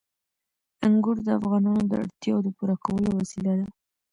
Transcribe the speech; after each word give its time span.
انګور 0.85 1.17
د 1.23 1.27
افغانانو 1.39 1.83
د 1.89 1.93
اړتیاوو 2.01 2.43
د 2.45 2.49
پوره 2.57 2.75
کولو 2.85 3.09
وسیله 3.19 3.53
ده. 3.59 3.67